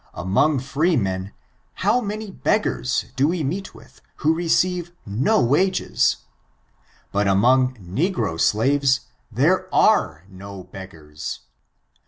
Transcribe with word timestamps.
Among 0.15 0.57
freemen, 0.57 1.31
how 1.75 2.01
many 2.01 2.31
beggars 2.31 3.05
do 3.15 3.27
we 3.27 3.43
meet 3.43 3.75
with, 3.75 4.01
who 4.15 4.29
have 4.29 4.37
received 4.37 4.93
no 5.05 5.39
wages? 5.43 6.15
But 7.11 7.27
among 7.27 7.75
negro 7.75 8.39
slaves 8.41 9.01
there 9.31 9.69
are 9.71 10.25
no 10.27 10.63
beggars. 10.63 11.41